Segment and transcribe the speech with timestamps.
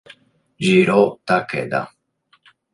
[0.59, 1.81] Jirō Takeda